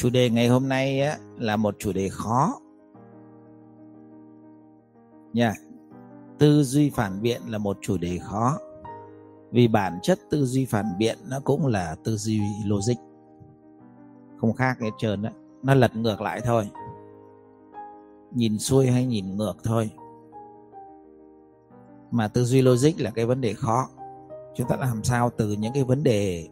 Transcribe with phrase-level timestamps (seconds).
[0.00, 2.60] chủ đề ngày hôm nay á, là một chủ đề khó.
[5.32, 5.54] Nha
[6.38, 8.58] tư duy phản biện là một chủ đề khó.
[9.50, 12.94] Vì bản chất tư duy phản biện nó cũng là tư duy logic.
[14.36, 15.30] Không khác hết trơn á
[15.62, 16.70] nó lật ngược lại thôi.
[18.32, 19.90] Nhìn xuôi hay nhìn ngược thôi.
[22.10, 23.88] Mà tư duy logic là cái vấn đề khó.
[24.54, 26.48] Chúng ta làm sao từ những cái vấn đề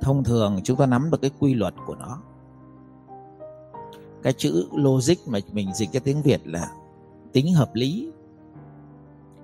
[0.00, 2.18] thông thường chúng ta nắm được cái quy luật của nó.
[4.22, 6.70] Cái chữ logic mà mình dịch cái tiếng việt là
[7.32, 8.10] tính hợp lý.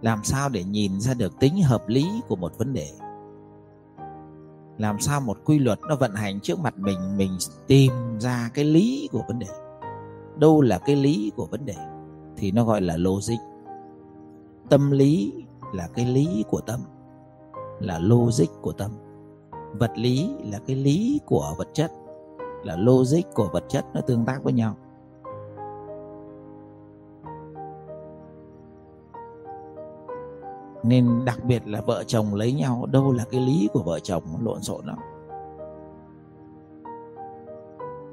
[0.02, 2.90] Làm sao để nhìn ra được tính hợp lý của một vấn đề?
[4.78, 8.64] Làm sao một quy luật nó vận hành trước mặt mình mình tìm ra cái
[8.64, 9.48] lý của vấn đề?
[10.38, 11.76] Đâu là cái lý của vấn đề
[12.36, 13.38] thì nó gọi là logic.
[14.70, 15.32] Tâm lý
[15.72, 16.80] là cái lý của tâm,
[17.80, 18.90] là logic của tâm
[19.72, 21.92] vật lý là cái lý của vật chất,
[22.62, 24.74] là logic của vật chất nó tương tác với nhau.
[30.82, 34.22] Nên đặc biệt là vợ chồng lấy nhau, đâu là cái lý của vợ chồng,
[34.42, 34.98] lộn xộn lắm.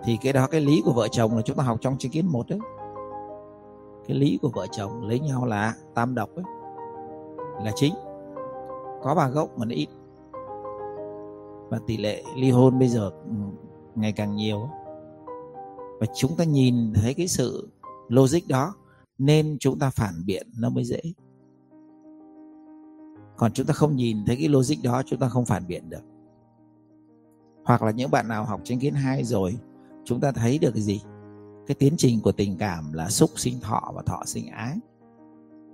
[0.03, 2.25] Thì cái đó, cái lý của vợ chồng là chúng ta học trong chương kiến
[2.27, 2.59] một đấy.
[4.07, 6.45] Cái lý của vợ chồng lấy nhau là tam độc ấy,
[7.63, 7.93] là chính.
[9.03, 9.87] Có bà gốc mà nó ít
[11.69, 13.35] và tỷ lệ ly hôn bây giờ ừ,
[13.95, 14.69] ngày càng nhiều.
[15.99, 17.69] Và chúng ta nhìn thấy cái sự
[18.07, 18.75] logic đó,
[19.17, 21.01] nên chúng ta phản biện nó mới dễ.
[23.37, 26.03] Còn chúng ta không nhìn thấy cái logic đó, chúng ta không phản biện được.
[27.65, 29.57] Hoặc là những bạn nào học chứng kiến hai rồi,
[30.05, 31.01] chúng ta thấy được cái gì?
[31.67, 34.77] Cái tiến trình của tình cảm là xúc sinh thọ và thọ sinh ái.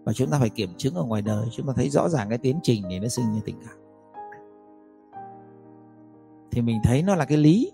[0.05, 2.37] Và chúng ta phải kiểm chứng ở ngoài đời, chúng ta thấy rõ ràng cái
[2.37, 3.84] tiến trình này nó sinh như tình cảm
[6.55, 7.71] thì mình thấy nó là cái lý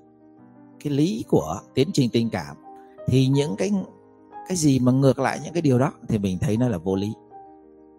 [0.83, 2.55] cái lý của tiến trình tình cảm.
[3.07, 3.71] Thì những cái
[4.47, 6.95] cái gì mà ngược lại những cái điều đó thì mình thấy nó là vô
[6.95, 7.13] lý.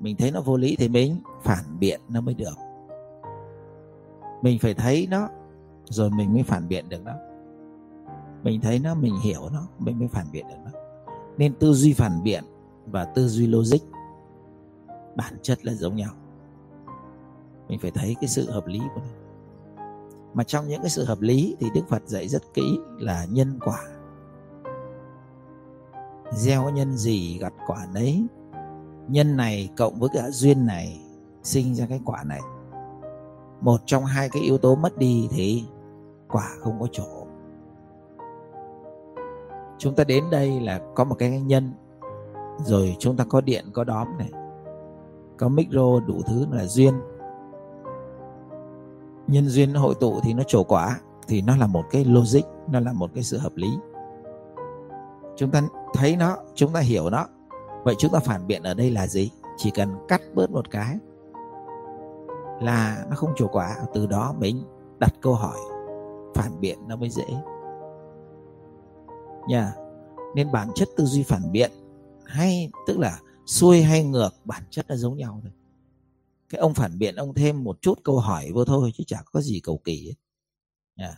[0.01, 2.55] Mình thấy nó vô lý thì mình phản biện nó mới được.
[4.43, 5.29] Mình phải thấy nó
[5.85, 7.13] rồi mình mới phản biện được nó
[8.43, 10.71] mình thấy nó, mình hiểu nó, mình mới phản biện được nó.
[11.37, 12.45] Nên tư duy phản biện
[12.87, 13.83] và tư duy logic,
[15.17, 16.11] bản chất là giống nhau.
[17.69, 19.22] Mình phải thấy cái sự hợp lý của nó
[20.35, 23.59] mà trong những cái sự hợp lý thì đức phật dạy rất kỹ là nhân
[23.61, 23.79] quả.
[26.33, 28.27] Gieo nhân gì gặt quả nấy.
[29.09, 31.01] Nhân này cộng với cả duyên này
[31.43, 32.41] sinh ra cái quả này.
[33.61, 35.65] Một trong hai cái yếu tố mất đi thì
[36.29, 37.27] quả không có chỗ.
[39.79, 41.73] Chúng ta đến đây là có một cái nhân,
[42.65, 44.31] rồi chúng ta có điện, có đóm này.
[45.39, 46.95] Có micro đủ thứ là duyên
[49.27, 52.81] nhân duyên hội tụ thì nó trổ quả, thì nó là một cái logic, nó
[52.81, 53.69] là một cái sự hợp lý.
[55.37, 55.63] Chúng ta
[55.95, 57.27] thấy nó, chúng ta hiểu nó.
[57.85, 59.31] Vậy chúng ta phản biện ở đây là gì?
[59.57, 60.99] Chỉ cần cắt bớt một cái
[62.61, 63.77] là nó không trổ quả.
[63.95, 64.65] Từ đó mình
[64.99, 65.59] đặt câu hỏi,
[66.35, 67.27] phản biện nó mới dễ.
[69.49, 69.73] Nha,
[70.35, 71.71] nên bản chất tư duy phản biện
[72.25, 75.53] hay, tức là xuôi hay ngược, bản chất là giống nhau thôi
[76.53, 79.41] cái ông phản biện ông thêm một chút câu hỏi vô thôi chứ chả có
[79.41, 80.15] gì cầu kỳ
[80.97, 81.17] à.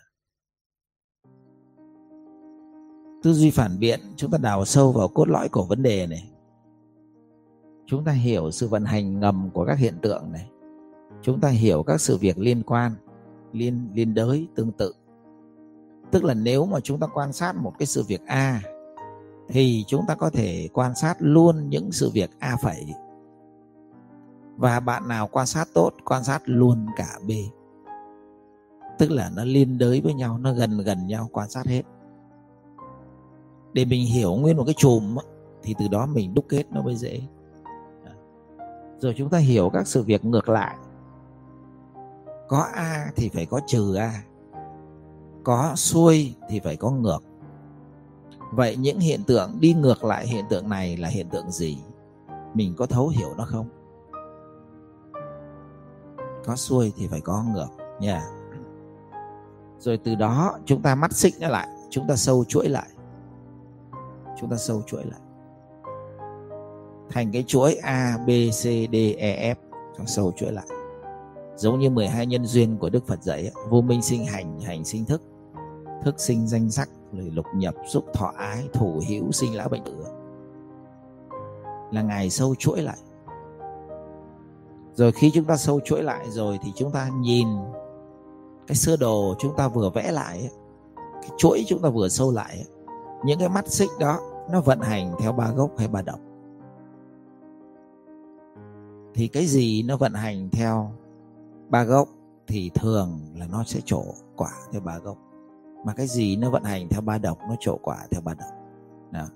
[3.22, 6.31] Tư duy phản biện, chúng ta đào sâu vào cốt lõi của vấn đề này.
[7.87, 10.50] Chúng ta hiểu sự vận hành ngầm của các hiện tượng này.
[11.23, 12.93] Chúng ta hiểu các sự việc liên quan,
[13.53, 14.94] liên liên đới, tương tự.
[16.11, 18.62] Tức là nếu mà chúng ta quan sát một cái sự việc a,
[19.49, 22.84] thì chúng ta có thể quan sát luôn những sự việc a phẩy
[24.56, 27.31] và bạn nào quan sát tốt, quan sát luôn cả b.
[28.98, 31.82] Tức là nó liên đới với nhau, nó gần gần nhau, quan sát hết.
[33.72, 35.16] Để mình hiểu nguyên một cái chùm
[35.62, 37.20] thì từ đó mình đúc kết nó mới dễ.
[38.98, 40.76] Rồi chúng ta hiểu các sự việc ngược lại.
[42.48, 44.22] Có a thì phải có trừ a.
[45.44, 47.19] Có xuôi thì phải có ngược.
[48.52, 51.79] Vậy những hiện tượng đi ngược lại hiện tượng này là hiện tượng gì?
[52.55, 53.69] Mình có thấu hiểu nó không?
[56.44, 57.69] Có xuôi thì phải có ngược,
[58.00, 58.12] nha.
[58.12, 58.25] Yeah.
[59.79, 62.88] rồi từ đó chúng ta mắt xích nó lại, chúng ta sâu chuỗi lại.
[64.41, 65.20] Chúng ta sâu chuỗi lại.
[67.11, 68.62] Thành cái chuỗi A, B, C,
[68.93, 69.55] D E F
[69.99, 70.67] cho sâu chuỗi lại.
[71.56, 75.05] Giống như 12 nhân duyên của Đức Phật dạy vô minh sinh hành hành sinh
[75.05, 75.23] thức.
[76.05, 79.85] Thức sinh danh sắc, rồi lục nhập, xúc thọ ái, thủ hữu, sinh lão bệnh
[79.85, 80.05] tử.
[81.93, 82.99] Là ngài sâu chuỗi lại
[84.94, 87.49] rồi khi chúng ta sâu chuỗi lại rồi thì chúng ta nhìn
[88.67, 90.50] cái sơ đồ chúng ta vừa vẽ lại
[90.96, 92.64] cái chuỗi chúng ta vừa sâu lại
[93.25, 94.20] những cái mắt xích đó
[94.50, 96.20] nó vận hành theo ba gốc hay ba độc
[99.14, 100.91] thì cái gì nó vận hành theo
[101.69, 102.08] ba gốc
[102.46, 104.05] thì thường là nó sẽ trổ
[104.37, 105.19] quả theo ba gốc.
[105.85, 108.50] Mà cái gì nó vận hành theo ba độc nó trổ quả theo ba độc
[109.11, 109.26] đó.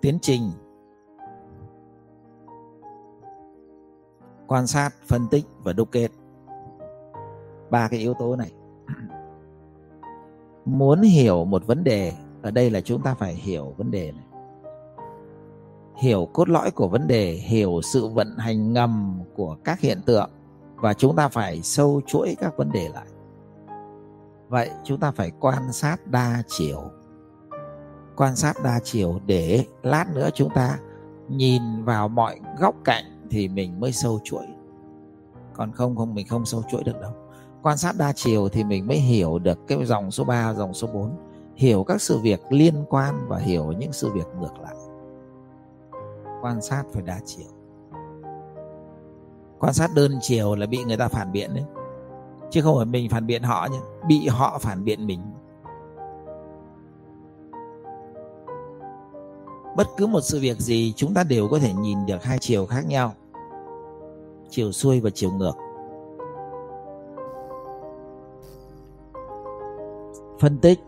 [0.00, 0.50] Tiến trình.
[4.46, 6.08] Quan sát, phân tích và đúc kết.
[7.70, 8.52] Ba cái yếu tố này.
[10.64, 12.12] Muốn hiểu một vấn đề,
[12.42, 14.24] ở đây là chúng ta phải hiểu vấn đề này.
[15.96, 20.30] Hiểu cốt lõi của vấn đề, hiểu sự vận hành ngầm của các hiện tượng
[20.74, 23.06] và chúng ta phải sâu chuỗi các vấn đề lại.
[24.48, 26.90] Vậy chúng ta phải quan sát đa chiều
[28.16, 30.78] quan sát đa chiều để lát nữa chúng ta
[31.28, 34.46] nhìn vào mọi góc cạnh thì mình mới sâu chuỗi.
[35.52, 37.12] Còn không không mình không sâu chuỗi được đâu.
[37.62, 40.86] Quan sát đa chiều thì mình mới hiểu được cái dòng số 3, dòng số
[40.86, 41.16] 4
[41.56, 44.74] hiểu các sự việc liên quan và hiểu những sự việc ngược lại.
[46.42, 47.46] Quan sát phải đa chiều.
[49.58, 51.64] Quan sát đơn chiều là bị người ta phản biện đấy.
[52.50, 53.78] Chứ không phải mình phản biện họ nhé
[54.08, 55.20] bị họ phản biện mình.
[59.76, 62.66] Bất cứ một sự việc gì, chúng ta đều có thể nhìn được hai chiều
[62.66, 63.14] khác nhau.
[64.50, 65.54] Chiều xuôi và chiều ngược.
[70.40, 70.80] Phân tích.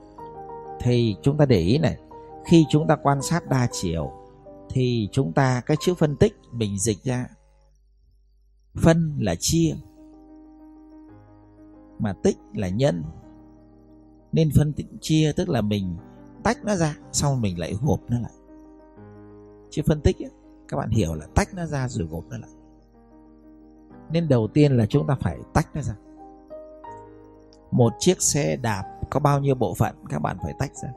[0.80, 1.98] Thì chúng ta để ý này,
[2.44, 4.10] khi chúng ta quan sát đa chiều,
[4.70, 7.26] thì chúng ta, cái chữ phân tích mình dịch ra.
[8.74, 9.74] Phân là chia,
[11.98, 13.04] mà tích là nhân.
[14.32, 15.96] Nên phân tích chia tức là mình
[16.42, 18.32] tách nó ra, xong mình lại gộp nó lại
[19.70, 20.30] chứ phân tích ấy,
[20.68, 22.50] các bạn hiểu là tách nó ra rồi gộp nó lại.
[24.10, 25.94] Nên đầu tiên là chúng ta phải tách nó ra.
[27.70, 30.88] Một chiếc xe đạp có bao nhiêu bộ phận các bạn phải tách ra.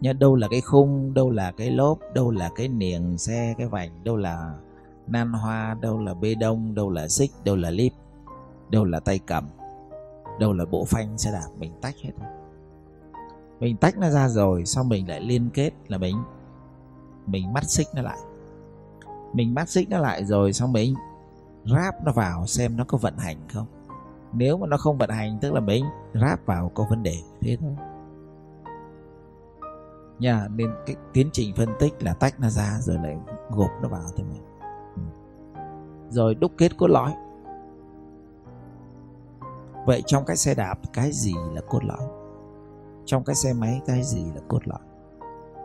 [0.00, 3.66] Nhớ đâu là cái khung đâu là cái lốp đâu là cái niềng xe cái
[3.66, 4.54] vành đâu là
[5.06, 7.92] nan hoa đâu là bê đông đâu là xích đâu là líp
[8.70, 9.48] đâu là tay cầm
[10.40, 12.10] đâu là bộ phanh xe đạp mình tách hết
[13.60, 16.16] mình tách nó ra rồi xong mình lại liên kết là mình
[17.30, 18.18] mình mắt xích nó lại.
[19.32, 20.94] Mình mắt xích nó lại rồi xong mình
[21.64, 23.66] ráp nó vào xem nó có vận hành không.
[24.32, 25.84] Nếu mà nó không vận hành, tức là mình
[26.14, 27.76] ráp vào có vấn đề thế thôi.
[30.18, 33.18] Nha, nên cái tiến trình phân tích là tách nó ra rồi lại
[33.50, 34.42] gộp nó vào thôi mình
[34.94, 35.02] ừ.
[36.10, 37.12] rồi đúc kết cốt lõi.
[39.86, 42.08] Vậy trong cái xe đạp, cái gì là cốt lõi?
[43.04, 44.89] Trong cái xe máy, cái gì là cốt lõi?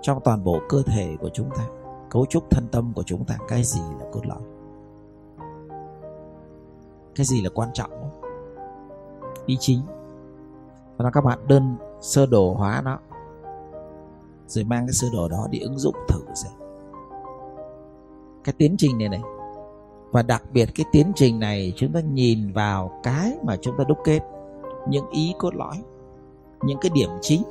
[0.06, 1.68] Trong toàn bộ cơ thể của chúng ta.
[2.10, 4.42] Cấu trúc thân tâm của chúng ta, cái gì là cốt lõi?
[7.16, 7.92] Cái gì là quan trọng?
[9.46, 9.82] Ý chính
[10.98, 13.00] và các bạn, đơn sơ đồ hóa nó,
[14.48, 16.54] rồi mang cái sơ đồ đó đi ứng dụng thử xem.
[18.44, 19.22] Cái tiến trình này này.
[20.12, 23.84] Và đặc biệt cái tiến trình này, chúng ta nhìn vào cái mà chúng ta
[23.84, 24.20] đúc kết.
[24.88, 25.84] Những ý cốt lõi,
[26.62, 27.44] những cái điểm chính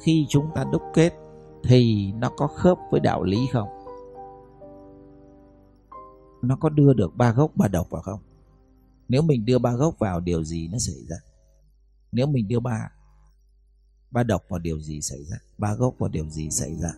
[0.00, 1.25] khi chúng ta đúc kết
[1.68, 3.68] thì nó có khớp với đạo lý không?
[6.42, 8.20] Nó có đưa được ba gốc ba độc vào không?
[9.08, 11.16] Nếu mình đưa ba gốc vào, điều gì nó xảy ra?
[12.12, 12.90] Nếu mình đưa ba
[14.10, 15.36] ba độc vào, điều gì xảy ra?
[15.58, 16.90] Ba gốc vào, điều gì xảy ra?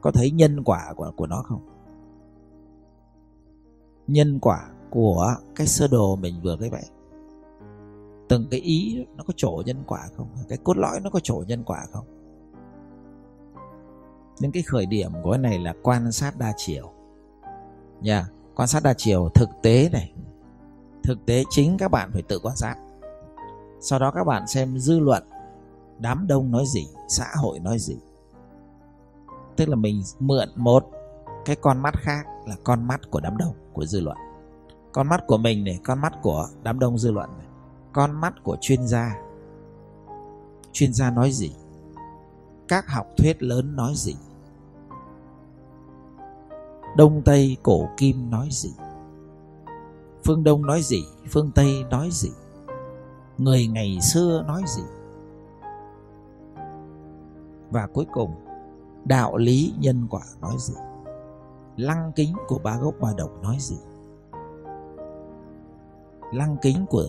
[0.00, 1.68] Có thấy nhân quả của của nó không?
[4.06, 6.84] Nhân quả của cái sơ đồ mình vừa cái vậy.
[8.28, 10.28] Từng cái ý nó có chỗ nhân quả không?
[10.48, 12.19] Cái cốt lõi nó có chỗ nhân quả không?
[14.40, 16.90] Nên cái khởi điểm của cái này là quan sát đa chiều.
[18.00, 18.26] Nha yeah.
[18.54, 20.12] quan sát đa chiều thực tế này.
[21.02, 22.76] Thực tế chính các bạn phải tự quan sát.
[23.80, 25.22] Sau đó các bạn xem dư luận,
[25.98, 27.96] đám đông nói gì, xã hội nói gì.
[29.56, 30.90] Tức là mình mượn một
[31.44, 34.16] cái con mắt khác là con mắt của đám đông, của dư luận.
[34.92, 37.46] Con mắt của mình này, con mắt của đám đông, dư luận này.
[37.92, 39.16] Con mắt của chuyên gia.
[40.72, 41.52] Chuyên gia nói gì?
[42.68, 44.14] Các học thuyết lớn nói gì?
[46.96, 48.70] Đông tây cổ kim nói gì?
[50.24, 51.04] Phương đông nói gì?
[51.30, 52.30] Phương tây nói gì?
[53.38, 54.82] Người ngày xưa nói gì?
[57.70, 58.34] Và cuối cùng,
[59.04, 60.74] đạo lý nhân quả nói gì?
[61.76, 63.76] Lăng kính của ba gốc ba độc nói gì?
[66.32, 67.06] Lăng kính của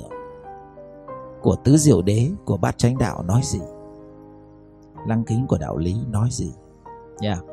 [1.42, 3.60] của tứ diệu đế, của bát chánh đạo nói gì?
[5.08, 6.54] Lăng kính của đạo lý nói gì?
[7.20, 7.30] Nha.
[7.30, 7.51] yeah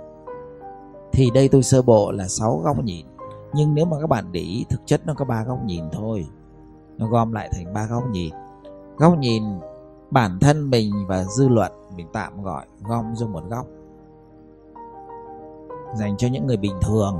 [1.12, 3.06] thì đây tôi sơ bộ là sáu góc nhìn.
[3.54, 6.26] Nhưng nếu mà các bạn để ý, thực chất nó có ba góc nhìn thôi.
[6.98, 8.34] Nó gom lại thành ba góc nhìn.
[8.96, 9.42] Góc nhìn
[10.10, 13.66] bản thân mình và dư luận mình tạm gọi gom vô một góc.
[15.94, 17.18] Dành cho những người bình thường.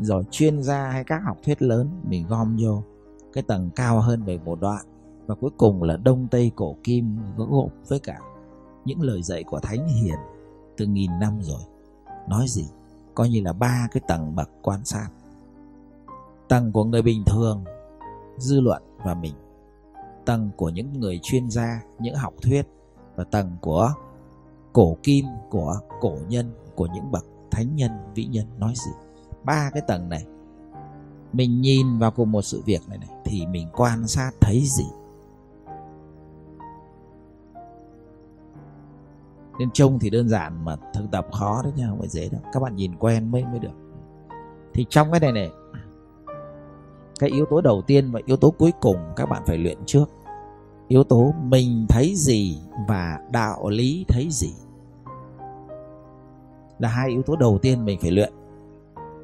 [0.00, 2.82] Rồi chuyên gia hay các học thuyết lớn mình gom vô
[3.32, 4.82] cái tầng cao hơn về một đoạn.
[5.26, 8.18] Và cuối cùng là đông tây cổ kim gộp với cả
[8.84, 10.18] những lời dạy của thánh hiền
[10.76, 11.60] từ nghìn năm rồi
[12.28, 12.68] nói gì?
[13.14, 15.08] Coi như là ba cái tầng bậc quan sát.
[16.48, 17.64] Tầng của người bình thường,
[18.38, 19.34] dư luận và mình.
[20.24, 22.66] Tầng của những người chuyên gia, những học thuyết.
[23.16, 23.92] Và tầng của
[24.72, 28.46] cổ kim, của cổ nhân, của những bậc thánh nhân, vĩ nhân.
[28.58, 28.90] Nói gì?
[29.44, 30.26] Ba cái tầng này.
[31.32, 34.86] Mình nhìn vào cùng một sự việc này này, thì mình quan sát thấy gì?
[39.58, 42.40] Nên trông thì đơn giản mà thực tập khó đấy nha, không phải dễ đâu.
[42.52, 43.74] Các bạn nhìn quen mới mới được.
[44.74, 45.50] Thì trong cái này này,
[47.18, 50.04] cái yếu tố đầu tiên và yếu tố cuối cùng các bạn phải luyện trước.
[50.88, 54.52] Yếu tố mình thấy gì và đạo lý thấy gì
[56.78, 58.32] là hai yếu tố đầu tiên mình phải luyện.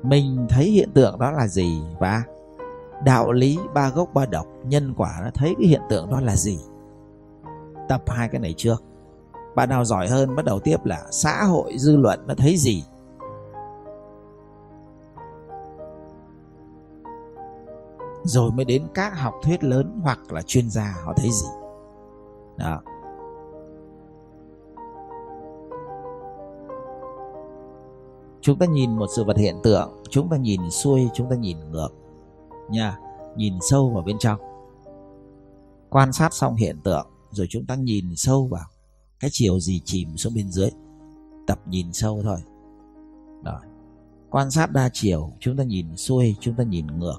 [0.03, 2.23] Mình thấy hiện tượng đó là gì và
[3.05, 6.37] đạo lý ba gốc ba độc, nhân quả nó thấy cái hiện tượng đó là
[6.37, 6.59] gì?
[7.89, 8.83] Tập hai cái này trước
[9.55, 12.85] bạn nào giỏi hơn, bắt đầu tiếp là xã hội dư luận nó thấy gì?
[18.25, 21.47] Rồi mới đến các học thuyết lớn hoặc là chuyên gia, họ thấy gì?
[22.57, 22.81] Đó.
[28.41, 31.71] Chúng ta nhìn một sự vật hiện tượng, chúng ta nhìn xuôi, chúng ta nhìn
[31.71, 31.89] ngược,
[32.71, 32.99] nha,
[33.37, 34.41] nhìn sâu vào bên trong.
[35.91, 38.67] Quan sát xong hiện tượng, rồi chúng ta nhìn sâu vào
[39.25, 40.71] cái chiều gì chìm xuống bên dưới.
[41.47, 42.39] Tập nhìn sâu thôi.
[43.45, 43.61] Rồi,
[44.31, 47.17] quan sát đa chiều, chúng ta nhìn xuôi, chúng ta nhìn ngược.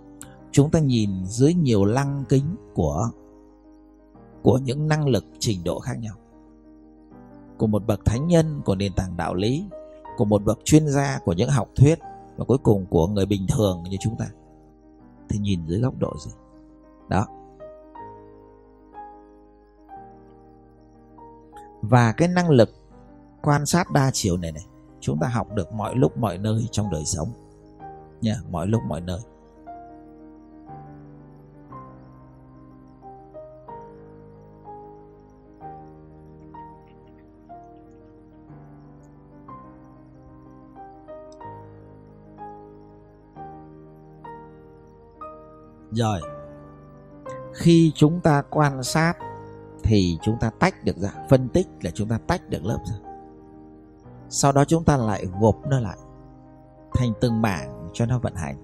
[0.51, 3.09] Chúng ta nhìn dưới nhiều lăng kính của
[4.43, 6.15] của những năng lực trình độ khác nhau.
[7.57, 9.65] Của một bậc thánh nhân, của nền tảng đạo lý,
[10.17, 11.99] của một bậc chuyên gia, của những học thuyết,
[12.37, 14.25] và cuối cùng của người bình thường như chúng ta.
[15.29, 16.31] Thì nhìn dưới góc độ gì?
[17.09, 17.25] Đó
[21.89, 22.69] và cái năng lực
[23.41, 24.65] quan sát đa chiều này này,
[24.99, 27.29] chúng ta học được mọi lúc, mọi nơi trong đời sống.
[28.21, 29.19] Nha, mọi lúc, mọi nơi.
[45.91, 46.21] Rồi,
[47.53, 49.13] khi chúng ta quan sát
[49.85, 52.95] thì chúng ta tách được ra phân tích là chúng ta tách được lớp ra.
[54.29, 55.97] Sau đó chúng ta lại gộp nó lại
[56.93, 58.55] thành từng mảng cho nó vận hành.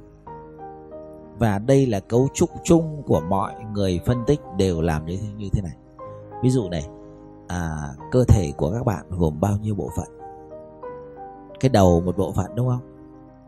[1.39, 5.27] Và đây là cấu trúc chung của mọi người phân tích đều làm như thế,
[5.37, 5.75] như thế này.
[6.43, 6.87] Ví dụ này
[7.47, 7.69] à,
[8.11, 10.07] cơ thể của các bạn gồm bao nhiêu bộ phận?
[11.59, 12.81] Cái đầu một bộ phận đúng không?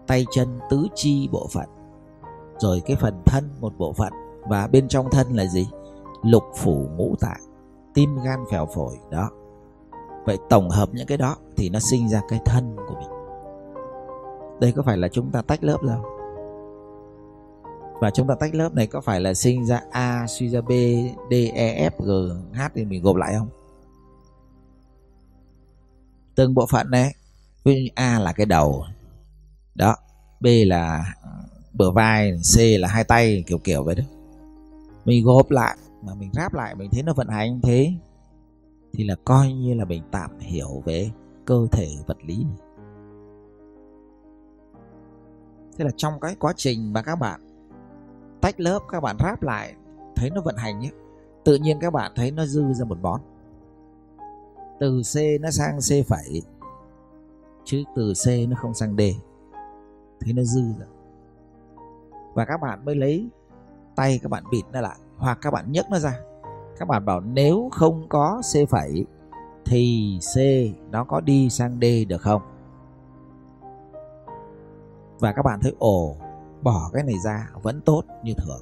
[0.08, 1.70] Tay chân tứ chi bộ phận.
[2.60, 4.14] Rồi cái phần thân một bộ phận.
[4.50, 5.68] Và bên trong thân là gì?
[6.24, 7.42] Lục phủ ngũ tạng
[7.94, 9.32] tim gan phèo phổi, đó.
[10.26, 13.10] Vậy tổng hợp những cái đó thì nó sinh ra cái thân của mình.
[14.60, 16.14] Đây có phải là chúng ta tách lớp không
[18.04, 20.72] và chúng ta tách lớp này có phải là sinh ra a suy ra b,
[21.30, 23.50] d e f, g, h thì mình gộp lại không?
[26.36, 27.16] Từng bộ phận này
[27.64, 28.86] ví dụ như a là cái đầu,
[29.76, 29.96] đó.
[30.40, 31.30] B là ừ,
[31.74, 34.04] bờ vai, c là hai tay, kiểu kiểu vậy đó.
[35.06, 37.94] Mình gộp lại mà mình ráp lại, mình thấy nó vận hành thế,
[38.94, 41.12] thì là coi như là mình tạm hiểu về
[41.46, 42.68] cơ thể vật lý này.
[45.78, 47.42] Thế là trong cái quá trình mà các bạn
[48.42, 49.76] tách lớp, các bạn ráp lại,
[50.16, 50.92] thấy nó vận hành nhé.
[51.44, 53.22] Tự nhiên các bạn thấy nó dư ra một món.
[54.80, 56.42] Từ C nó sang C phẩy,
[57.66, 59.02] chứ từ C nó không sang D.
[60.20, 60.86] Thấy nó dư ra.
[62.34, 63.30] Và các bạn mới lấy
[63.96, 66.20] tay các bạn bịt nó lại hoặc các bạn nhấc nó ra.
[66.78, 69.06] Các bạn bảo nếu không có C phẩy
[69.66, 70.38] thì C
[70.92, 72.42] nó có đi sang D được không?
[75.20, 76.16] Và các bạn thấy, ồ,
[76.62, 78.62] bỏ cái này ra vẫn tốt như thường.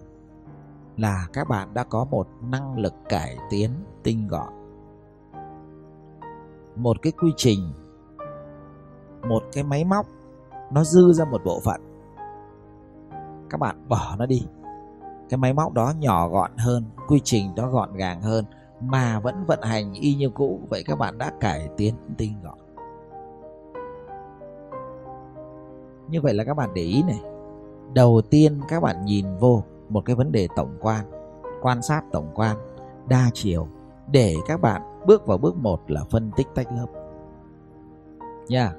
[0.98, 3.72] Là các bạn đã có một năng lực cải tiến
[4.04, 4.54] tinh gọn.
[6.76, 7.74] Một cái quy trình,
[9.28, 10.06] một cái máy móc,
[10.72, 11.82] nó dư ra một bộ phận.
[13.50, 14.48] Các bạn bỏ nó đi
[15.32, 18.46] cái máy móc đó nhỏ gọn hơn, quy trình đó gọn gàng hơn,
[18.82, 20.60] mà vẫn vận hành y như cũ.
[20.70, 22.58] Vậy các bạn đã cải tiến tinh gọn.
[26.08, 27.22] Như vậy là các bạn để ý này.
[27.94, 31.06] Đầu tiên các bạn nhìn vô một cái vấn đề tổng quan
[31.62, 32.58] quan sát tổng quan,
[33.08, 33.68] đa chiều,
[34.08, 36.88] để các bạn bước vào bước một là phân tích tách lớp.
[38.48, 38.64] Nha.
[38.64, 38.76] Yeah.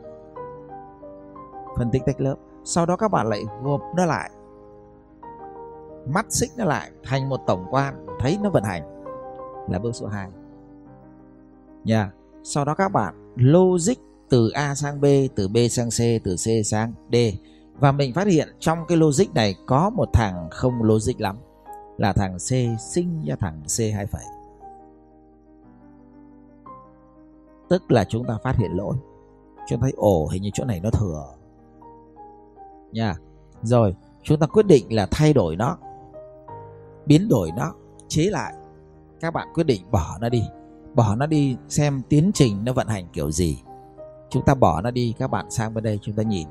[1.79, 2.37] phân tích tách lớp.
[2.65, 4.31] Sau đó các bạn lại gộp nó lại
[6.07, 8.83] mắt xích nó lại thành một tổng quan, thấy nó vận hành,
[9.71, 10.29] là bước số 2
[11.85, 12.15] nha yeah.
[12.45, 13.95] sau đó các bạn logic
[14.33, 15.05] từ A sang B,
[15.35, 17.17] từ B sang C, từ C sang D.
[17.75, 21.37] Và mình phát hiện trong cái logic này có một thằng không logic lắm,
[21.97, 24.25] là thằng C sinh ra thằng C hai phẩy.
[27.69, 28.97] Tức là chúng ta phát hiện lỗi.
[29.69, 31.25] Chúng ta thấy, ồ, hình như chỗ này nó thừa.
[32.93, 33.15] Nha,
[33.63, 35.79] rồi, chúng ta quyết định là thay đổi nó
[37.07, 37.75] biến đổi nó,
[38.09, 38.55] chế lại.
[39.21, 40.43] Các bạn quyết định bỏ nó đi.
[40.95, 43.63] Bỏ nó đi xem tiến trình nó vận hành kiểu gì.
[44.31, 46.49] Chúng ta bỏ nó đi, các bạn sang bên đây chúng ta nhìn.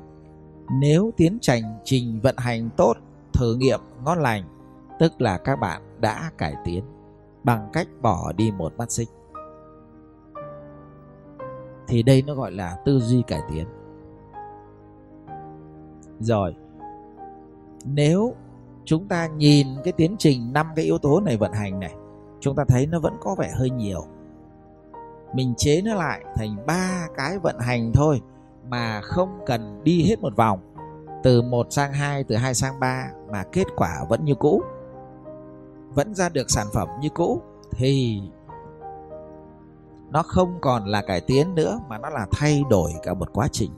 [0.80, 2.94] Nếu tiến trình trình vận hành tốt,
[3.32, 4.44] thử nghiệm ngon lành,
[4.98, 6.84] tức là các bạn đã cải tiến
[7.44, 9.08] bằng cách bỏ đi một mắt xích.
[11.88, 13.66] Thì đây nó gọi là tư duy cải tiến.
[16.20, 16.54] Rồi,
[17.84, 18.34] nếu
[18.84, 21.94] chúng ta nhìn cái tiến trình năm cái yếu tố này vận hành này,
[22.40, 24.04] chúng ta thấy nó vẫn có vẻ hơi nhiều.
[25.34, 28.20] Mình chế nó lại thành ba cái vận hành thôi,
[28.68, 30.74] mà không cần đi hết một vòng,
[31.22, 34.62] từ 1 sang 2 từ 2 sang 3 mà kết quả vẫn như cũ.
[35.94, 38.20] Vẫn ra được sản phẩm như cũ, thì
[40.10, 43.48] nó không còn là cải tiến nữa, mà nó là thay đổi cả một quá
[43.52, 43.70] trình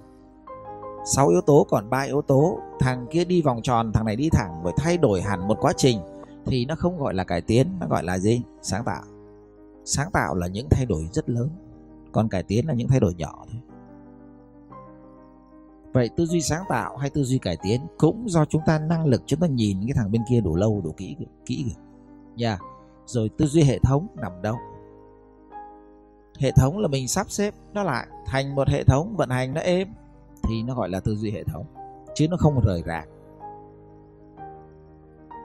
[1.05, 2.59] sáu yếu tố, còn ba yếu tố.
[2.81, 5.73] Thằng kia đi vòng tròn, thằng này đi thẳng rồi thay đổi hẳn một quá
[5.77, 5.99] trình
[6.47, 8.43] thì nó không gọi là cải tiến, nó gọi là gì?
[8.63, 9.03] Sáng tạo.
[9.85, 11.49] Sáng tạo là những thay đổi rất lớn.
[12.13, 13.61] Còn cải tiến là những thay đổi nhỏ thôi.
[15.93, 19.07] Vậy tư duy sáng tạo hay tư duy cải tiến cũng do chúng ta năng
[19.07, 21.81] lực chúng ta nhìn cái thằng bên kia đủ lâu, đủ kỹ kỹ kìa
[22.37, 22.49] nha.
[22.49, 22.61] Yeah.
[23.07, 24.57] rồi tư duy hệ thống nằm đâu?
[26.38, 29.61] Hệ thống là mình sắp xếp nó lại thành một hệ thống vận hành nó
[29.61, 29.88] êm
[30.48, 31.64] thì nó gọi là tư duy hệ thống,
[32.14, 33.09] chứ nó không rời rạc.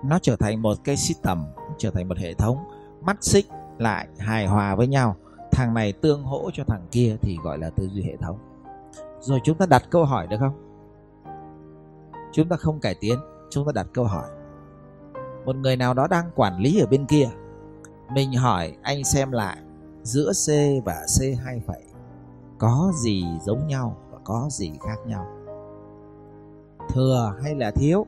[0.03, 1.37] Nó trở thành một cái system,
[1.77, 2.57] trở thành một hệ thống,
[3.01, 3.45] mắt xích
[3.77, 5.15] lại hài hòa với nhau.
[5.51, 8.37] Thằng này tương hỗ cho thằng kia thì gọi là tư duy hệ thống.
[9.19, 10.53] Rồi chúng ta đặt câu hỏi được không?
[12.31, 14.27] Chúng ta không cải tiến, chúng ta đặt câu hỏi.
[15.45, 17.29] Một người nào đó đang quản lý ở bên kia,
[18.13, 19.57] mình hỏi anh xem lại,
[20.03, 20.47] giữa C
[20.85, 21.83] và C2 phẩy
[22.59, 23.97] có gì giống nhau?
[24.23, 25.25] Có gì khác nhau?
[26.89, 28.05] Thừa hay là thiếu?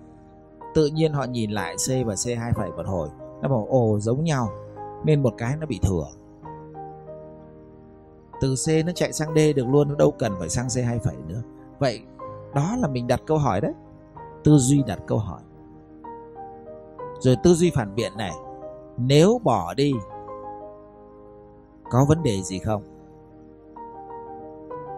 [0.73, 3.09] Tự nhiên họ nhìn lại C và C2 phẩy một hồi,
[3.41, 4.49] nó bảo, ồ, giống nhau,
[5.03, 6.07] nên một cái nó bị thừa.
[8.41, 11.15] Từ C nó chạy sang D được luôn, nó đâu cần phải sang C2 phẩy
[11.27, 11.41] nữa.
[11.79, 12.01] Vậy
[12.55, 13.73] đó là mình đặt câu hỏi đấy.
[14.43, 15.41] Tư duy đặt câu hỏi.
[17.19, 18.31] Rồi tư duy phản biện này,
[18.97, 19.93] nếu bỏ đi,
[21.89, 22.90] có vấn đề gì không?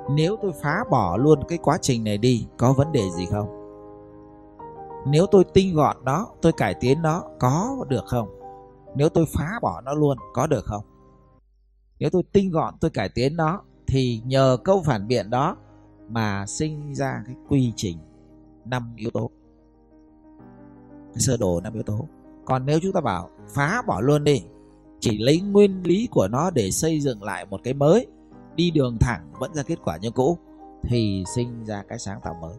[0.09, 3.47] Nếu tôi phá bỏ luôn cái quá trình này đi, có vấn đề gì không?
[5.07, 8.27] Nếu tôi tinh gọn nó, tôi cải tiến nó, có được không?
[8.95, 10.83] Nếu tôi phá bỏ nó luôn, có được không?
[11.99, 15.57] Nếu tôi tinh gọn, tôi cải tiến nó, thì nhờ câu phản biện đó
[16.09, 17.97] mà sinh ra cái quy trình
[18.65, 19.29] năm yếu tố.
[21.13, 22.07] Cái sơ đồ năm yếu tố.
[22.45, 24.43] Còn nếu chúng ta bảo phá bỏ luôn đi,
[24.99, 28.07] chỉ lấy nguyên lý của nó để xây dựng lại một cái mới
[28.55, 30.37] đi đường thẳng vẫn ra kết quả như cũ,
[30.83, 32.55] thì sinh ra cái sáng tạo mới.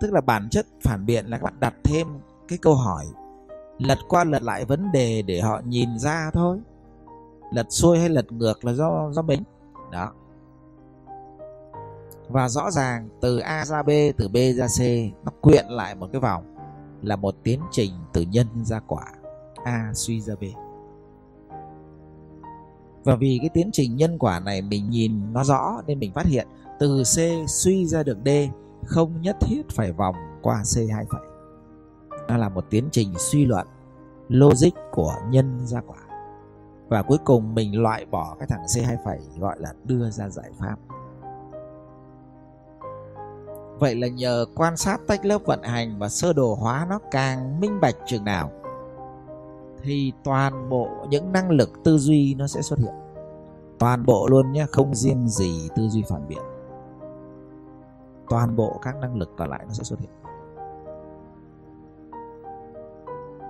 [0.00, 2.06] Tức là bản chất phản biện là các bạn đặt thêm
[2.48, 3.06] cái câu hỏi,
[3.78, 6.60] lật qua lật lại vấn đề để họ nhìn ra thôi.
[7.52, 9.42] Lật xuôi hay lật ngược là do do mình.
[9.90, 10.12] Đó.
[12.28, 14.80] Và rõ ràng từ A ra B, từ B ra C,
[15.24, 16.54] nó quyện lại một cái vòng
[17.02, 19.04] là một tiến trình từ nhân ra quả,
[19.64, 20.44] A suy ra B
[23.04, 26.26] và vì cái tiến trình nhân quả này mình nhìn nó rõ nên mình phát
[26.26, 26.46] hiện
[26.78, 28.28] từ C suy ra được D
[28.84, 31.20] không nhất thiết phải vòng qua C2 phẩy.
[32.28, 33.66] Nó là một tiến trình suy luận
[34.28, 35.96] logic của nhân ra quả.
[36.88, 40.50] Và cuối cùng mình loại bỏ cái thằng C2 phẩy gọi là đưa ra giải
[40.58, 40.76] pháp.
[43.78, 47.60] Vậy là nhờ quan sát tách lớp vận hành và sơ đồ hóa nó càng
[47.60, 48.50] minh bạch chừng nào
[49.82, 52.94] thì toàn bộ những năng lực tư duy nó sẽ xuất hiện.
[53.78, 56.42] Toàn bộ luôn nhé, không riêng gì tư duy phản biện.
[58.28, 60.10] Toàn bộ các năng lực còn lại nó sẽ xuất hiện.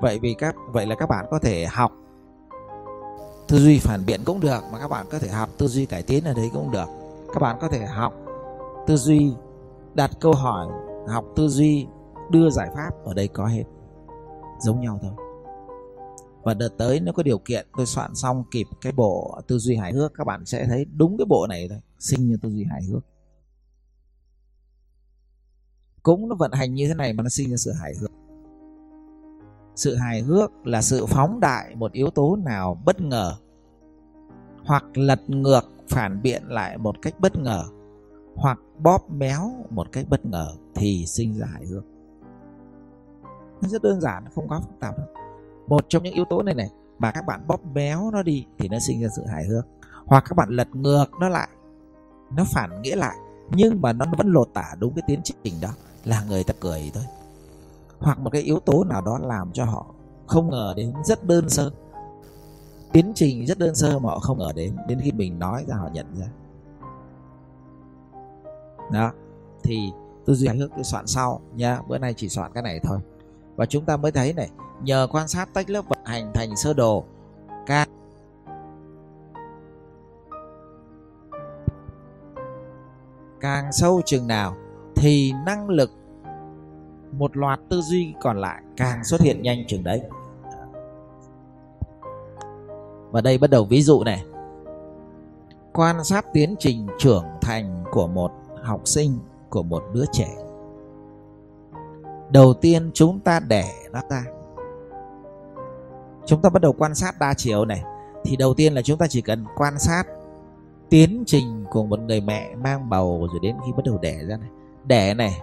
[0.02, 1.92] Vậy vì các vậy là các bạn có thể học
[3.48, 6.02] tư duy phản biện cũng được mà các bạn có thể học tư duy cải
[6.02, 6.88] tiến ở đấy cũng được.
[7.34, 8.14] Các bạn có thể học
[8.86, 9.34] tư duy
[9.94, 10.68] đặt câu hỏi
[11.08, 11.86] học tư duy
[12.30, 13.64] đưa giải pháp ở đây có hết
[14.58, 15.31] giống nhau thôi
[16.42, 19.76] và đợt tới nếu có điều kiện tôi soạn xong kịp cái bộ tư duy
[19.76, 21.78] hài hước, các bạn sẽ thấy đúng cái bộ này thôi.
[21.98, 23.04] Sinh như tư duy hài hước.
[26.02, 28.10] Cũng nó vận hành như thế này mà nó sinh ra sự hài hước.
[29.76, 33.36] Sự hài hước là sự phóng đại một yếu tố nào bất ngờ,
[34.64, 37.64] hoặc lật ngược, phản biện lại một cách bất ngờ,
[38.34, 41.84] hoặc bóp méo một cách bất ngờ thì sinh ra hài hước.
[43.62, 45.21] Nó rất đơn giản, không quá phức tạp đâu
[45.72, 48.68] một trong những yếu tố này này, mà các bạn bóp méo nó đi thì
[48.68, 49.66] nó sinh ra sự hài hước.
[50.06, 51.48] Hoặc các bạn lật ngược nó lại,
[52.36, 53.16] nó phản nghĩa lại,
[53.50, 55.68] nhưng mà nó vẫn lột tả đúng cái tiến trình đó,
[56.04, 57.04] là người ta cười thôi.
[57.98, 59.86] Hoặc một cái yếu tố nào đó làm cho họ
[60.26, 61.70] không ngờ đến rất đơn sơ.
[62.92, 65.76] Tiến trình rất đơn sơ mà họ không ngờ đến đến khi mình nói ra
[65.76, 66.26] họ nhận ra.
[68.90, 69.12] Đó,
[69.62, 69.92] thì
[70.26, 72.98] tư duy hài hước tôi soạn sau nha bữa nay chỉ soạn cái này thôi.
[73.56, 74.50] Và chúng ta mới thấy này
[74.84, 77.04] nhờ quan sát tách lớp vận hành thành sơ đồ.
[77.66, 77.88] Càng
[83.40, 84.56] càng sâu chừng nào
[84.96, 85.90] thì năng lực
[87.12, 90.02] một loạt tư duy còn lại càng xuất hiện nhanh chừng đấy.
[93.10, 94.24] Và đây bắt đầu ví dụ này.
[95.72, 99.18] Quan sát tiến trình trưởng thành của một học sinh,
[99.50, 100.28] của một đứa trẻ.
[102.30, 104.24] Đầu tiên chúng ta để nó ra
[106.26, 107.82] chúng ta bắt đầu quan sát đa chiều này.
[108.24, 110.04] Thì đầu tiên là chúng ta chỉ cần quan sát
[110.90, 114.36] tiến trình của một người mẹ mang bầu rồi đến khi bắt đầu đẻ ra
[114.36, 114.48] này.
[114.84, 115.40] Đẻ này,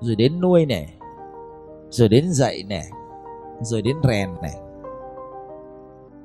[0.00, 0.94] rồi đến nuôi này,
[1.90, 2.90] rồi đến dạy này,
[3.60, 4.54] rồi đến rèn này.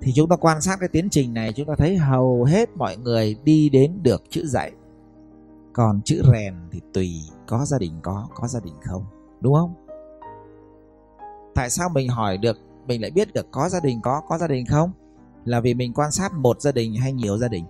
[0.02, 2.98] Thì chúng ta quan sát cái tiến trình này, chúng ta thấy hầu hết mọi
[2.98, 4.72] người đi đến được chữ dạy.
[5.74, 9.06] Còn chữ rèn thì tùy có gia đình có có gia đình không.
[9.42, 9.74] Đúng không?
[11.56, 14.48] Tại sao mình hỏi được mình lại biết được có gia đình có có gia
[14.48, 14.92] đình không?
[15.46, 17.66] Là vì mình quan sát một gia đình hay nhiều gia đình?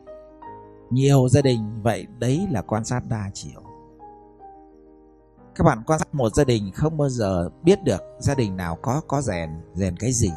[0.90, 3.62] Nhiều gia đình, vậy đấy là quan sát đa chiều.
[5.56, 8.78] Các bạn quan sát một gia đình không bao giờ biết được gia đình nào
[8.82, 10.32] có có rèn rèn cái gì.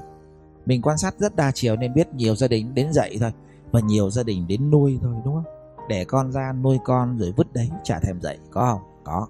[0.66, 3.32] Mình quan sát rất đa chiều nên biết nhiều gia đình đến dậy thôi
[3.70, 5.44] và nhiều gia đình đến nuôi thôi, đúng không?
[5.88, 8.80] Để con ra, nuôi con rồi vứt đấy, chả thèm dạy có không?
[9.04, 9.26] Có.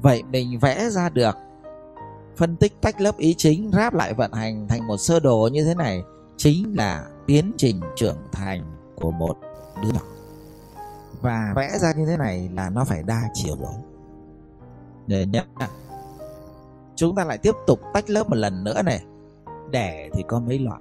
[0.00, 1.36] Vậy mình vẽ ra được
[2.36, 5.64] phân tích tách lớp ý chính, ráp lại vận hành thành một sơ đồ như
[5.64, 6.02] thế này
[6.36, 8.62] chính là tiến trình trưởng thành
[8.96, 9.36] của một
[9.82, 10.00] đứa nhỏ.
[11.20, 13.74] Và vẽ ra như thế này là nó phải đa chiều rồi.
[15.06, 15.44] Để nhé
[16.96, 19.04] chúng ta lại tiếp tục tách lớp một lần nữa này.
[19.70, 20.80] Đẻ thì có mấy loại?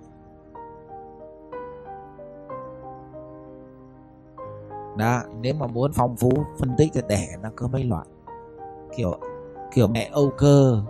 [4.98, 8.06] Đó, nếu mà muốn phong phú, phân tích thì đẻ nó có mấy loại?
[8.98, 9.20] Kiểu
[9.74, 10.84] kiểu mẹ âu cơ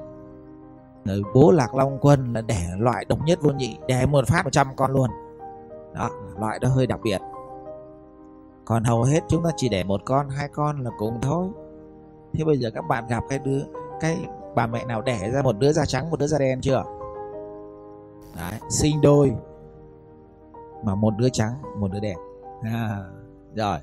[1.06, 4.44] rồi bố lạc long quân là đẻ loại độc nhất vô nhị đẻ một phát
[4.44, 5.10] 100 con luôn.
[5.94, 6.10] Đó
[6.40, 7.22] loại đó hơi đặc biệt.
[8.66, 11.48] Còn hầu hết chúng ta chỉ đẻ một con hai con là cùng thôi.
[12.34, 13.62] Thế bây giờ các bạn gặp cái đứa
[14.00, 16.84] cái bà mẹ nào đẻ ra một đứa da trắng một đứa da đen chưa?
[18.36, 19.36] Đấy, sinh đôi
[20.84, 22.18] mà một đứa trắng một đứa đen.
[22.62, 22.98] À,
[23.56, 23.78] rồi.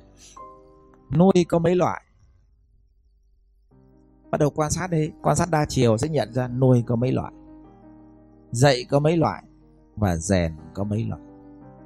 [1.18, 2.02] Nuôi có mấy loại?
[4.30, 5.10] Bắt đầu quan sát đi.
[5.22, 7.32] Quan sát đa chiều sẽ nhận ra nuôi có mấy loại
[8.50, 9.42] dạy có mấy loại
[9.96, 11.20] và rèn có mấy loại.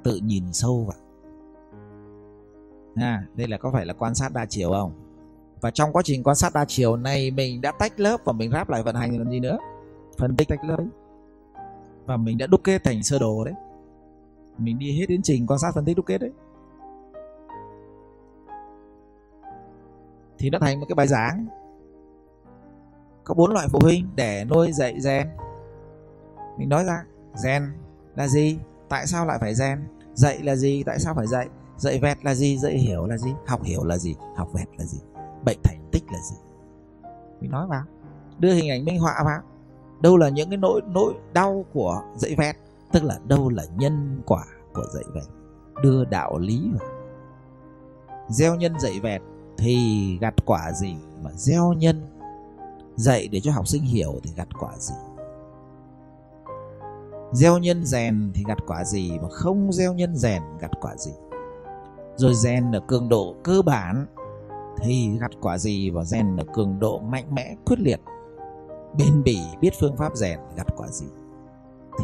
[0.03, 0.97] Tự nhìn sâu vào.
[2.95, 4.91] À, đây là có phải là quan sát đa chiều không?
[5.61, 8.51] Và trong quá trình quan sát đa chiều này mình đã tách lớp và mình
[8.51, 9.57] ráp lại vận hành làm gì nữa?
[10.17, 10.87] Phân tích tách lớp ấy.
[12.05, 13.53] và mình đã đúc kết thành sơ đồ đấy.
[14.57, 16.31] Mình đi hết tiến trình quan sát phân tích đúc kết đấy.
[20.37, 21.47] Thì nó thành một cái bài giảng
[23.23, 25.27] có bốn loại phụ huynh để nuôi dạy gen.
[26.57, 27.05] Mình nói ra,
[27.43, 27.73] gen
[28.15, 28.59] là gì?
[28.89, 29.87] Tại sao lại phải gen?
[30.13, 30.83] Dạy là gì?
[30.83, 31.47] Tại sao phải dạy?
[31.77, 32.57] Dạy vẹt là gì?
[32.57, 33.33] Dạy hiểu là gì?
[33.47, 34.15] Học hiểu là gì?
[34.35, 34.99] Học vẹt là gì?
[35.45, 36.35] Bệnh thành tích là gì?
[37.41, 37.83] Mình nói vào,
[38.39, 39.41] đưa hình ảnh minh họa vào.
[40.01, 42.55] Đâu là những cái nỗi nỗi đau của dạy vẹt?
[42.91, 45.23] Tức là đâu là nhân quả của dạy vẹt?
[45.83, 46.89] Đưa đạo lý vào.
[48.29, 49.21] Gieo nhân dạy vẹt
[49.57, 52.01] thì gặt quả gì mà gieo nhân
[52.95, 54.93] dạy để cho học sinh hiểu thì gặt quả gì?
[57.31, 61.11] Gieo nhân rèn thì gặt quả gì mà không gieo nhân rèn gặt quả gì?
[62.15, 64.05] Rồi rèn ở cường độ cơ bản
[64.81, 68.01] thì gặt quả gì và rèn ở cường độ mạnh mẽ, quyết liệt,
[68.97, 71.07] bền bỉ, biết phương pháp rèn gặt quả gì?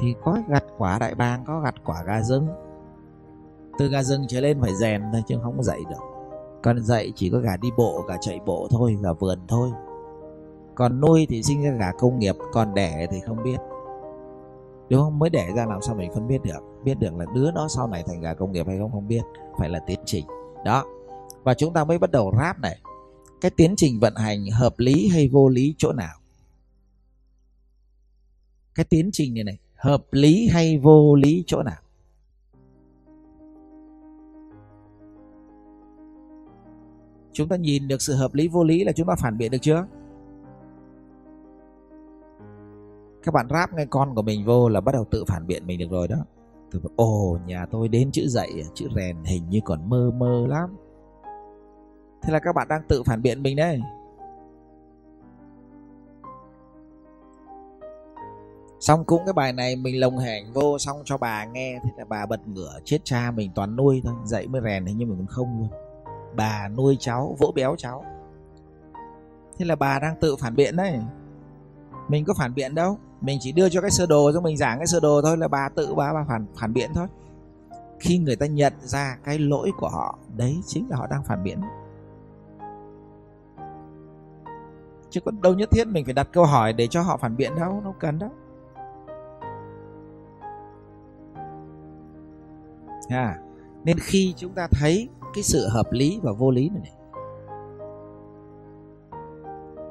[0.02, 2.48] Thì có gặt quả đại bàng, có gặt quả gà rừng.
[3.78, 6.04] Từ gà rừng trở lên phải rèn thôi chứ không có dạy được.
[6.64, 9.70] Còn dạy chỉ có gà đi bộ, gà chạy bộ thôi, gà vườn thôi
[10.80, 13.58] còn nuôi thì sinh ra gà công nghiệp, còn đẻ thì không biết.
[14.90, 15.20] Đúng không?
[15.20, 16.60] Mới đẻ ra làm sao mình phân biết được.
[16.84, 19.22] Biết được là đứa đó sau này thành gà công nghiệp hay không không biết.
[19.58, 20.26] Phải là tiến trình.
[20.66, 20.86] Đó.
[21.44, 22.80] Và chúng ta mới bắt đầu ráp này.
[23.42, 26.16] Cái tiến trình vận hành hợp lý hay vô lý chỗ nào?
[28.76, 31.82] Cái tiến trình này này, hợp lý hay vô lý chỗ nào?
[37.34, 39.58] Chúng ta nhìn được sự hợp lý vô lý là chúng ta phản biện được
[39.62, 39.86] chưa?
[43.24, 45.80] Các bạn ráp ngay con của mình vô là bắt đầu tự phản biện mình
[45.80, 46.18] được rồi đó.
[46.72, 50.78] Từ ồ, nhà tôi đến chữ dạy, chữ rèn, hình như còn mơ mơ lắm.
[52.22, 53.82] Thế là các bạn đang tự phản biện mình đấy
[58.80, 62.06] xong cũng cái bài này mình lồng hành vô, xong cho bà nghe, thế là
[62.06, 65.18] bà bật ngửa, chết cha mình toàn nuôi thôi dậy mới rèn, hình như mình
[65.18, 65.70] còn không luôn.
[66.36, 68.06] Bà nuôi cháu, vỗ béo cháu.
[69.58, 71.00] Thế là bà đang tự phản biện đấy
[72.08, 74.78] mình có phản biện đâu mình chỉ đưa cho cái sơ đồ cho mình giảng
[74.78, 77.08] cái sơ đồ thôi là bà tự bà bà phản phản biện thôi.
[78.00, 81.44] Khi người ta nhận ra cái lỗi của họ đấy chính là họ đang phản
[81.44, 81.62] biện.
[85.10, 87.56] Chứ có đâu nhất thiết mình phải đặt câu hỏi để cho họ phản biện
[87.56, 88.30] đâu đâu cần đâu.
[93.10, 93.40] À,
[93.84, 96.94] nên khi chúng ta thấy cái sự hợp lý và vô lý này, này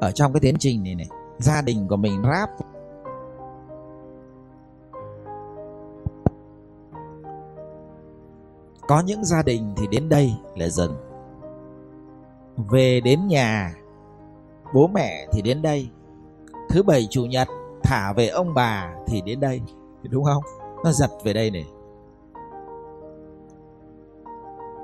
[0.00, 2.50] ở trong cái tiến trình này này gia đình của mình ráp
[8.88, 10.96] có những gia đình thì đến đây là dừng
[12.70, 13.74] về đến nhà,
[14.74, 15.88] bố mẹ thì đến đây.
[16.70, 17.48] Thứ bảy, chủ nhật,
[17.82, 19.60] thả về ông bà thì đến đây,
[20.02, 20.42] đúng không?
[20.84, 21.66] Nó giật về đây này.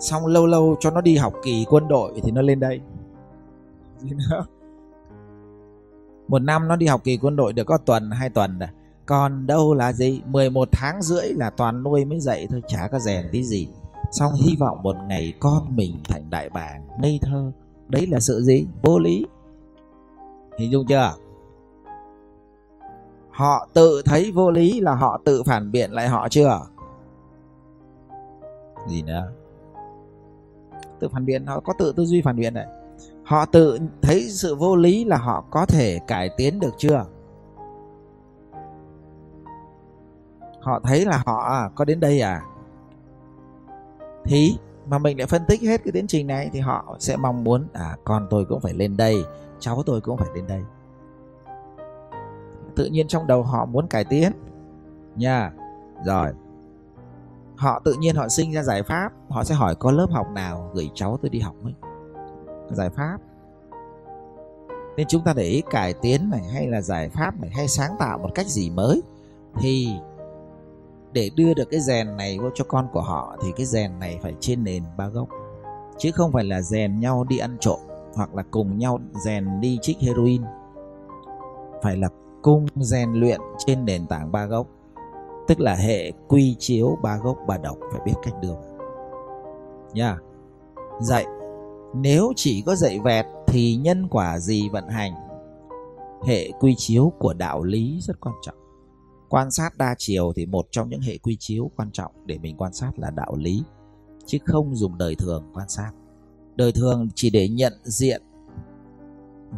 [0.01, 2.81] Xong lâu lâu cho nó đi học kỳ quân đội thì nó lên đây.
[6.29, 8.69] Một năm nó đi học kỳ quân đội được có tuần, hai tuần rồi.
[9.07, 10.23] Còn đâu là gì?
[10.27, 13.69] 11 tháng rưỡi là toàn nuôi mới dậy thôi, chả có rèn tí gì
[14.11, 17.53] xong hy vọng một ngày con mình thành đại bàng, ngây thơ.
[17.89, 18.67] Đấy là sự gì?
[18.83, 19.27] Vô lý.
[20.59, 21.15] Hình dung chưa?
[23.31, 26.61] Họ tự thấy vô lý là họ tự phản biện lại họ chưa?
[28.89, 29.33] Gì nữa?
[31.01, 32.67] Tự phản biện, họ có tự tư duy phản biện này.
[33.25, 37.07] Họ tự thấy sự vô lý là họ có thể cải tiến được chưa?
[40.61, 42.43] Họ thấy là họ à, có đến đây à?
[44.25, 47.45] Thì mà mình đã phân tích hết cái tiến trình này thì họ sẽ mong
[47.45, 49.25] muốn à con tôi cũng phải lên đây,
[49.59, 50.63] cháu tôi cũng phải lên đây.
[52.77, 54.33] Tự nhiên trong đầu họ muốn cải tiến.
[55.17, 55.53] Nha,
[56.05, 56.33] rồi.
[57.57, 60.71] Họ tự nhiên họ sinh ra giải pháp, họ sẽ hỏi có lớp học nào
[60.75, 61.75] gửi cháu tôi đi học ấy.
[62.71, 63.19] Giải pháp.
[64.97, 67.97] Nên chúng ta để ý cải tiến này hay là giải pháp này hay sáng
[67.99, 69.03] tạo một cách gì mới
[69.61, 69.89] thì
[71.15, 74.19] để đưa được cái rèn này vô cho con của họ thì cái rèn này
[74.23, 75.29] phải trên nền ba gốc.
[75.99, 77.81] Chứ không phải là rèn nhau đi ăn trộm
[78.15, 80.43] hoặc là cùng nhau rèn đi trích heroin.
[81.83, 82.09] Phải là
[82.43, 84.67] cung rèn luyện trên nền tảng ba gốc.
[85.49, 88.55] Tức là hệ quy chiếu ba gốc ba độc, phải biết cách đưa
[89.93, 90.19] nha.
[91.01, 91.27] Dạy,
[91.95, 95.13] nếu chỉ có dạy vẹt thì nhân quả gì vận hành?
[96.27, 98.64] Hệ quy chiếu của đạo lý rất quan trọng
[99.35, 102.57] quan sát đa chiều thì một trong những hệ quy chiếu quan trọng để mình
[102.57, 103.63] quan sát là đạo lý,
[104.27, 105.93] chứ không dùng đời thường quan sát.
[106.57, 108.23] Đời thường chỉ để nhận diện,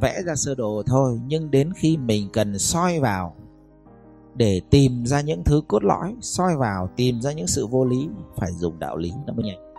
[0.01, 3.37] vẽ ra sơ đồ thôi, nhưng đến khi mình cần soi vào
[4.35, 8.09] để tìm ra những thứ cốt lõi, soi vào tìm ra những sự vô lý,
[8.37, 9.75] phải dùng đạo lý nó mới nhanh.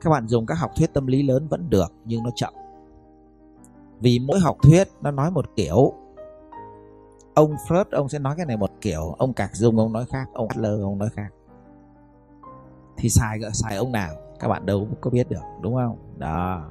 [0.00, 2.54] Các bạn dùng các học thuyết tâm lý lớn vẫn được, nhưng nó chậm.
[4.00, 5.92] Vì mỗi học thuyết nó nói một kiểu
[7.34, 10.28] ông Freud ông sẽ nói cái này một kiểu, ông Cạc Dung, ông nói khác,
[10.34, 11.28] ông Adler, ông nói khác.
[12.96, 15.96] Thì xài xài ông nào, các bạn đâu có biết được, đúng không?
[16.18, 16.62] Đó.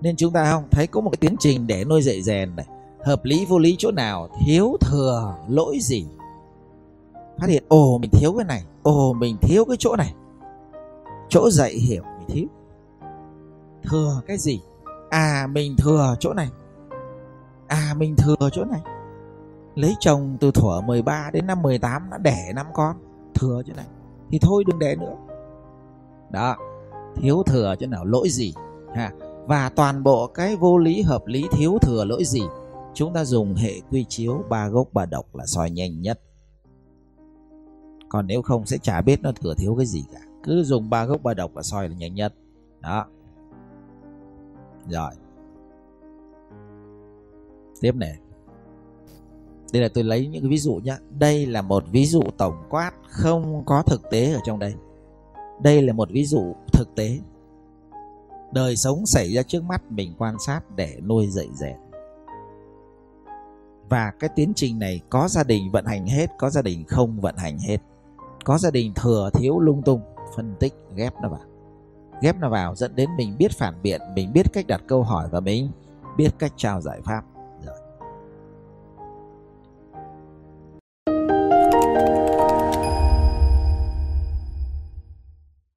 [0.00, 2.66] Nên chúng ta không thấy có một cái tiến trình để nuôi dạy rèn này.
[3.04, 6.06] Hợp lý vô lý chỗ nào, thiếu thừa, lỗi gì?
[7.38, 10.14] Phát hiện, ồ, mình thiếu cái này, ồ, mình thiếu cái chỗ này.
[11.28, 12.46] Chỗ dạy hiểu, mình thiếu.
[13.82, 14.60] Thừa cái gì?
[15.10, 16.48] À mình thừa chỗ này
[17.70, 18.80] à mình thừa chỗ này.
[19.74, 22.96] Lấy chồng từ thuở 13 đến năm 18 đã đẻ năm con.
[23.34, 23.86] Thừa chỗ này.
[24.30, 25.16] Thì thôi, đừng đẻ nữa.
[26.30, 26.56] Đó.
[27.16, 28.54] Thiếu thừa chỗ nào, lỗi gì?
[28.94, 29.12] Ha.
[29.46, 32.42] Và toàn bộ cái vô lý, hợp lý, thiếu thừa, lỗi gì?
[32.94, 36.20] Chúng ta dùng hệ quy chiếu, ba gốc, ba độc là soi nhanh nhất.
[38.08, 40.20] Còn nếu không sẽ chả biết nó thừa thiếu cái gì cả.
[40.42, 42.34] Cứ dùng ba gốc, ba độc là soi là nhanh nhất.
[42.80, 43.06] Đó.
[44.88, 45.10] Rồi
[47.80, 48.18] tiếp này
[49.72, 52.54] đây là tôi lấy những cái ví dụ nhé đây là một ví dụ tổng
[52.70, 54.74] quát không có thực tế ở trong đây.
[55.62, 57.18] Đây là một ví dụ thực tế.
[58.52, 61.76] Đời sống xảy ra trước mắt mình quan sát để nuôi dạy rèn
[63.88, 67.20] và cái tiến trình này có gia đình vận hành hết, có gia đình không
[67.20, 67.78] vận hành hết.
[68.44, 70.00] Có gia đình thừa, thiếu, lung tung,
[70.36, 71.40] phân tích, ghép nó vào.
[72.22, 75.28] Ghép nó vào dẫn đến mình biết phản biện, mình biết cách đặt câu hỏi
[75.30, 75.70] và mình
[76.16, 77.24] biết cách trao giải pháp.